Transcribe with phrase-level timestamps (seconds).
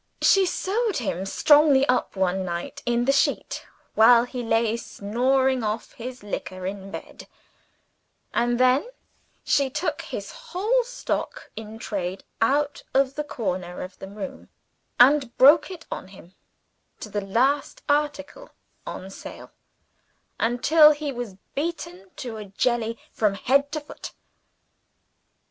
[0.23, 5.91] She sewed him strongly up one night in the sheet, while he lay snoring off
[5.91, 7.27] his liquor in bed;
[8.33, 8.89] and then
[9.43, 14.49] she took his whole stock in trade out of the corner of the room,
[14.99, 16.33] and broke it on him,
[16.99, 18.49] to the last article
[18.87, 19.51] on sale,
[20.39, 24.13] until he was beaten to a jelly from head to foot.